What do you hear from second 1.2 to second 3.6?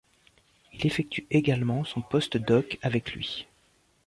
également son postdoc avec lui.